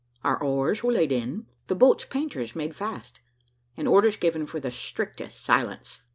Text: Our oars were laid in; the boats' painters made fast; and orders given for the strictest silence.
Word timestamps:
Our 0.23 0.41
oars 0.41 0.81
were 0.81 0.93
laid 0.93 1.11
in; 1.11 1.45
the 1.67 1.75
boats' 1.75 2.05
painters 2.05 2.55
made 2.55 2.75
fast; 2.75 3.19
and 3.77 3.87
orders 3.87 4.15
given 4.15 4.47
for 4.47 4.59
the 4.59 4.71
strictest 4.71 5.39
silence. 5.43 5.99